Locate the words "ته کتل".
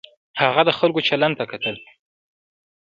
1.39-1.75